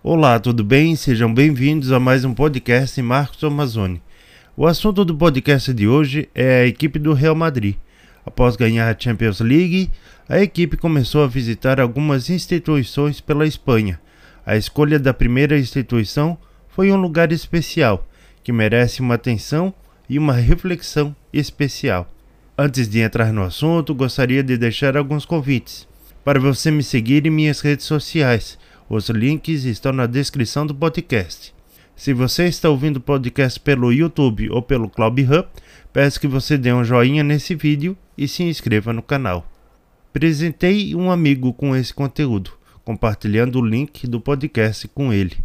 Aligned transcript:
Olá, 0.00 0.38
tudo 0.38 0.62
bem? 0.62 0.94
Sejam 0.94 1.34
bem-vindos 1.34 1.90
a 1.90 1.98
mais 1.98 2.24
um 2.24 2.32
podcast 2.32 3.02
Marcos 3.02 3.42
Amazoni. 3.42 4.00
O 4.56 4.64
assunto 4.64 5.04
do 5.04 5.12
podcast 5.12 5.74
de 5.74 5.88
hoje 5.88 6.28
é 6.32 6.60
a 6.60 6.66
equipe 6.66 7.00
do 7.00 7.12
Real 7.12 7.34
Madrid. 7.34 7.74
Após 8.24 8.54
ganhar 8.54 8.88
a 8.88 8.96
Champions 8.96 9.40
League, 9.40 9.90
a 10.28 10.40
equipe 10.40 10.76
começou 10.76 11.24
a 11.24 11.26
visitar 11.26 11.80
algumas 11.80 12.30
instituições 12.30 13.20
pela 13.20 13.44
Espanha. 13.44 14.00
A 14.46 14.56
escolha 14.56 15.00
da 15.00 15.12
primeira 15.12 15.58
instituição 15.58 16.38
foi 16.68 16.92
um 16.92 16.96
lugar 16.96 17.32
especial, 17.32 18.06
que 18.44 18.52
merece 18.52 19.00
uma 19.00 19.16
atenção 19.16 19.74
e 20.08 20.16
uma 20.16 20.34
reflexão 20.34 21.14
especial. 21.32 22.08
Antes 22.56 22.88
de 22.88 23.00
entrar 23.00 23.32
no 23.32 23.42
assunto, 23.42 23.92
gostaria 23.96 24.44
de 24.44 24.56
deixar 24.56 24.96
alguns 24.96 25.24
convites 25.24 25.88
para 26.24 26.38
você 26.38 26.70
me 26.70 26.82
seguir 26.82 27.26
em 27.26 27.30
minhas 27.30 27.60
redes 27.60 27.86
sociais 27.86 28.58
os 28.88 29.10
links 29.10 29.64
estão 29.64 29.92
na 29.92 30.06
descrição 30.06 30.66
do 30.66 30.74
podcast. 30.74 31.54
Se 31.94 32.14
você 32.14 32.46
está 32.46 32.70
ouvindo 32.70 32.96
o 32.96 33.00
podcast 33.00 33.60
pelo 33.60 33.92
YouTube 33.92 34.48
ou 34.50 34.62
pelo 34.62 34.88
Clubhub, 34.88 35.46
peço 35.92 36.18
que 36.18 36.26
você 36.26 36.56
dê 36.56 36.72
um 36.72 36.84
joinha 36.84 37.22
nesse 37.22 37.54
vídeo 37.54 37.96
e 38.16 38.26
se 38.26 38.42
inscreva 38.44 38.92
no 38.92 39.02
canal. 39.02 39.46
Presentei 40.12 40.94
um 40.94 41.10
amigo 41.10 41.52
com 41.52 41.76
esse 41.76 41.92
conteúdo, 41.92 42.52
compartilhando 42.84 43.58
o 43.58 43.66
link 43.66 44.06
do 44.06 44.20
podcast 44.20 44.88
com 44.88 45.12
ele. 45.12 45.36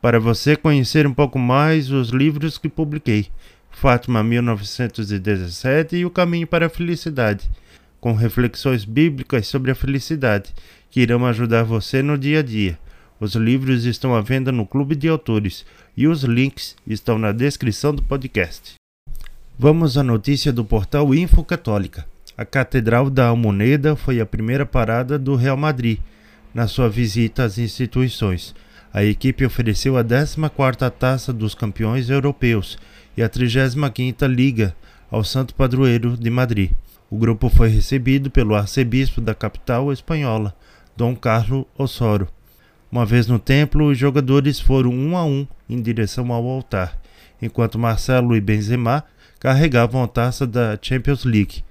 Para 0.00 0.18
você 0.18 0.56
conhecer 0.56 1.06
um 1.06 1.12
pouco 1.12 1.38
mais 1.38 1.90
os 1.90 2.08
livros 2.08 2.56
que 2.56 2.68
publiquei, 2.68 3.26
Fátima 3.70 4.24
1917 4.24 5.96
e 5.96 6.06
O 6.06 6.10
Caminho 6.10 6.46
para 6.46 6.66
a 6.66 6.70
Felicidade, 6.70 7.50
com 8.00 8.12
reflexões 8.12 8.84
bíblicas 8.84 9.46
sobre 9.46 9.70
a 9.70 9.74
felicidade 9.74 10.54
que 10.90 11.00
irão 11.00 11.26
ajudar 11.26 11.64
você 11.64 12.02
no 12.02 12.16
dia 12.16 12.40
a 12.40 12.42
dia. 12.42 12.78
Os 13.20 13.34
livros 13.34 13.84
estão 13.84 14.14
à 14.14 14.20
venda 14.20 14.52
no 14.52 14.64
Clube 14.64 14.94
de 14.94 15.08
Autores 15.08 15.66
e 15.96 16.06
os 16.06 16.22
links 16.22 16.76
estão 16.86 17.18
na 17.18 17.32
descrição 17.32 17.92
do 17.92 18.02
podcast. 18.02 18.74
Vamos 19.58 19.98
à 19.98 20.02
notícia 20.04 20.52
do 20.52 20.64
portal 20.64 21.12
Info 21.12 21.42
Católica. 21.42 22.06
A 22.36 22.44
Catedral 22.44 23.10
da 23.10 23.26
Almoneda 23.26 23.96
foi 23.96 24.20
a 24.20 24.26
primeira 24.26 24.64
parada 24.64 25.18
do 25.18 25.34
Real 25.34 25.56
Madrid 25.56 25.98
na 26.54 26.68
sua 26.68 26.88
visita 26.88 27.42
às 27.42 27.58
instituições. 27.58 28.54
A 28.92 29.02
equipe 29.02 29.44
ofereceu 29.44 29.98
a 29.98 30.04
14ª 30.04 30.90
Taça 30.90 31.32
dos 31.32 31.54
Campeões 31.54 32.08
Europeus 32.08 32.78
e 33.16 33.22
a 33.22 33.28
35ª 33.28 34.26
Liga 34.28 34.74
ao 35.10 35.24
Santo 35.24 35.54
Padroeiro 35.54 36.16
de 36.16 36.30
Madrid. 36.30 36.72
O 37.10 37.16
grupo 37.16 37.48
foi 37.48 37.68
recebido 37.68 38.30
pelo 38.30 38.54
arcebispo 38.54 39.20
da 39.20 39.34
capital 39.34 39.92
espanhola, 39.92 40.54
Dom 40.96 41.16
Carlos 41.16 41.64
Osoro. 41.76 42.28
Uma 42.90 43.04
vez 43.04 43.26
no 43.26 43.38
templo, 43.38 43.86
os 43.86 43.98
jogadores 43.98 44.60
foram 44.60 44.90
um 44.90 45.16
a 45.16 45.24
um 45.24 45.46
em 45.68 45.80
direção 45.80 46.32
ao 46.32 46.46
altar, 46.46 46.98
enquanto 47.40 47.78
Marcelo 47.78 48.36
e 48.36 48.40
Benzema 48.40 49.04
carregavam 49.38 50.02
a 50.02 50.08
taça 50.08 50.46
da 50.46 50.78
Champions 50.80 51.24
League, 51.24 51.62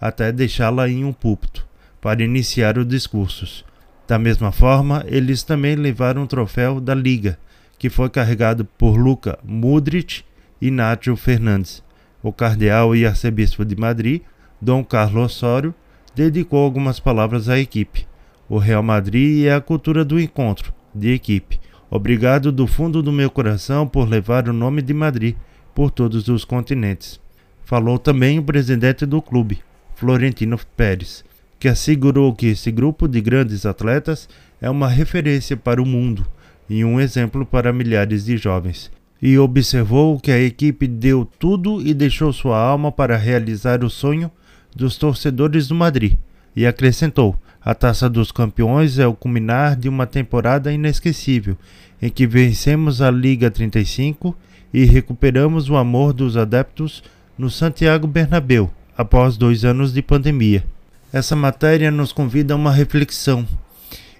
até 0.00 0.30
deixá-la 0.32 0.88
em 0.88 1.04
um 1.04 1.12
púlpito, 1.12 1.66
para 2.00 2.22
iniciar 2.22 2.76
os 2.76 2.86
discursos. 2.86 3.64
Da 4.06 4.18
mesma 4.18 4.52
forma, 4.52 5.04
eles 5.06 5.42
também 5.42 5.76
levaram 5.76 6.24
o 6.24 6.26
troféu 6.26 6.80
da 6.80 6.94
Liga, 6.94 7.38
que 7.78 7.88
foi 7.88 8.10
carregado 8.10 8.64
por 8.64 8.96
Luca 8.96 9.38
Mudrich 9.42 10.24
e 10.60 10.70
Nacho 10.70 11.16
Fernandes. 11.16 11.83
O 12.24 12.32
cardeal 12.32 12.96
e 12.96 13.04
arcebispo 13.04 13.66
de 13.66 13.76
Madrid, 13.76 14.22
Dom 14.58 14.82
Carlos 14.82 15.36
Osório, 15.36 15.74
dedicou 16.14 16.64
algumas 16.64 16.98
palavras 16.98 17.50
à 17.50 17.58
equipe. 17.58 18.06
O 18.48 18.56
Real 18.56 18.82
Madrid 18.82 19.44
é 19.44 19.52
a 19.52 19.60
cultura 19.60 20.02
do 20.06 20.18
encontro, 20.18 20.72
de 20.94 21.10
equipe. 21.10 21.60
Obrigado 21.90 22.50
do 22.50 22.66
fundo 22.66 23.02
do 23.02 23.12
meu 23.12 23.30
coração 23.30 23.86
por 23.86 24.08
levar 24.08 24.48
o 24.48 24.54
nome 24.54 24.80
de 24.80 24.94
Madrid 24.94 25.36
por 25.74 25.90
todos 25.90 26.26
os 26.28 26.46
continentes. 26.46 27.20
Falou 27.62 27.98
também 27.98 28.38
o 28.38 28.42
presidente 28.42 29.04
do 29.04 29.20
clube, 29.20 29.60
Florentino 29.94 30.58
Pérez, 30.74 31.26
que 31.58 31.68
assegurou 31.68 32.34
que 32.34 32.46
esse 32.46 32.72
grupo 32.72 33.06
de 33.06 33.20
grandes 33.20 33.66
atletas 33.66 34.30
é 34.62 34.70
uma 34.70 34.88
referência 34.88 35.58
para 35.58 35.82
o 35.82 35.84
mundo 35.84 36.26
e 36.70 36.86
um 36.86 36.98
exemplo 36.98 37.44
para 37.44 37.70
milhares 37.70 38.24
de 38.24 38.38
jovens. 38.38 38.90
E 39.26 39.38
observou 39.38 40.20
que 40.20 40.30
a 40.30 40.38
equipe 40.38 40.86
deu 40.86 41.24
tudo 41.24 41.80
e 41.80 41.94
deixou 41.94 42.30
sua 42.30 42.58
alma 42.58 42.92
para 42.92 43.16
realizar 43.16 43.82
o 43.82 43.88
sonho 43.88 44.30
dos 44.76 44.98
torcedores 44.98 45.66
do 45.66 45.74
Madrid. 45.74 46.18
E 46.54 46.66
acrescentou: 46.66 47.34
a 47.58 47.74
Taça 47.74 48.10
dos 48.10 48.30
Campeões 48.30 48.98
é 48.98 49.06
o 49.06 49.14
culminar 49.14 49.76
de 49.76 49.88
uma 49.88 50.06
temporada 50.06 50.70
inesquecível, 50.70 51.56
em 52.02 52.10
que 52.10 52.26
vencemos 52.26 53.00
a 53.00 53.10
Liga 53.10 53.50
35 53.50 54.36
e 54.74 54.84
recuperamos 54.84 55.70
o 55.70 55.76
amor 55.76 56.12
dos 56.12 56.36
adeptos 56.36 57.02
no 57.38 57.48
Santiago 57.48 58.06
Bernabéu, 58.06 58.70
após 58.94 59.38
dois 59.38 59.64
anos 59.64 59.94
de 59.94 60.02
pandemia. 60.02 60.62
Essa 61.10 61.34
matéria 61.34 61.90
nos 61.90 62.12
convida 62.12 62.52
a 62.52 62.58
uma 62.58 62.70
reflexão. 62.70 63.48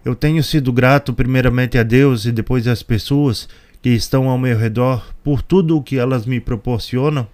Eu 0.02 0.14
tenho 0.14 0.42
sido 0.42 0.72
grato 0.72 1.12
primeiramente 1.12 1.76
a 1.76 1.82
Deus 1.82 2.24
e 2.24 2.32
depois 2.32 2.66
às 2.66 2.82
pessoas 2.82 3.46
que 3.84 3.90
estão 3.90 4.30
ao 4.30 4.38
meu 4.38 4.56
redor 4.56 5.12
por 5.22 5.42
tudo 5.42 5.76
o 5.76 5.82
que 5.82 5.98
elas 5.98 6.24
me 6.24 6.40
proporcionam. 6.40 7.26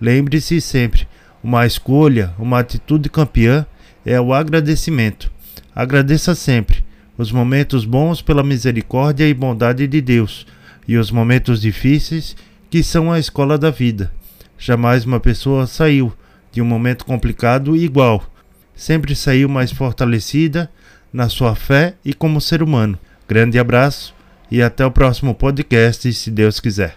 Lembre-se 0.00 0.60
sempre, 0.60 1.08
uma 1.42 1.66
escolha, 1.66 2.32
uma 2.38 2.60
atitude 2.60 3.10
campeã 3.10 3.66
é 4.06 4.20
o 4.20 4.32
agradecimento. 4.32 5.28
Agradeça 5.74 6.36
sempre 6.36 6.84
os 7.18 7.32
momentos 7.32 7.84
bons 7.84 8.22
pela 8.22 8.44
misericórdia 8.44 9.28
e 9.28 9.34
bondade 9.34 9.88
de 9.88 10.00
Deus 10.00 10.46
e 10.86 10.96
os 10.96 11.10
momentos 11.10 11.60
difíceis 11.60 12.36
que 12.70 12.80
são 12.80 13.10
a 13.10 13.18
escola 13.18 13.58
da 13.58 13.72
vida. 13.72 14.12
Jamais 14.56 15.04
uma 15.04 15.18
pessoa 15.18 15.66
saiu 15.66 16.12
de 16.52 16.62
um 16.62 16.64
momento 16.64 17.04
complicado 17.04 17.74
igual. 17.74 18.24
Sempre 18.72 19.16
saiu 19.16 19.48
mais 19.48 19.72
fortalecida 19.72 20.70
na 21.12 21.28
sua 21.28 21.56
fé 21.56 21.96
e 22.04 22.14
como 22.14 22.40
ser 22.40 22.62
humano. 22.62 22.96
Grande 23.26 23.58
abraço 23.58 24.14
e 24.52 24.60
até 24.60 24.84
o 24.84 24.90
próximo 24.90 25.34
podcast, 25.34 26.12
se 26.12 26.30
Deus 26.30 26.60
quiser. 26.60 26.94